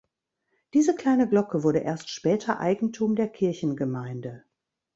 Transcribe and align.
Diese 0.73 0.95
kleine 0.95 1.29
Glocke 1.29 1.61
wurde 1.61 1.77
erst 1.81 2.09
später 2.09 2.59
Eigentum 2.59 3.15
der 3.15 3.29
Kirchengemeinde. 3.29 4.45